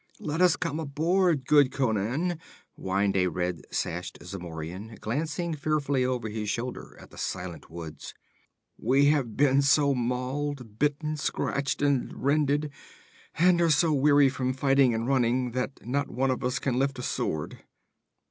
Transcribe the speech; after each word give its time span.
'Let 0.19 0.41
us 0.41 0.55
come 0.55 0.79
aboard, 0.79 1.45
good 1.45 1.71
Conan,' 1.71 2.39
whined 2.73 3.15
a 3.15 3.27
red 3.27 3.61
sashed 3.69 4.17
Zamorian, 4.23 4.97
glancing 4.99 5.53
fearfully 5.53 6.03
over 6.03 6.27
his 6.27 6.49
shoulder 6.49 6.97
at 6.99 7.11
the 7.11 7.19
silent 7.19 7.69
woods. 7.69 8.15
'We 8.79 9.05
have 9.11 9.37
been 9.37 9.61
so 9.61 9.93
mauled, 9.93 10.79
bitten, 10.79 11.17
scratched 11.17 11.83
and 11.83 12.11
rended, 12.23 12.71
and 13.35 13.61
are 13.61 13.69
so 13.69 13.93
weary 13.93 14.27
from 14.27 14.53
fighting 14.53 14.95
and 14.95 15.07
running, 15.07 15.51
that 15.51 15.85
not 15.85 16.09
one 16.09 16.31
of 16.31 16.43
us 16.43 16.57
can 16.57 16.79
lift 16.79 16.97
a 16.97 17.03
sword.' 17.03 17.59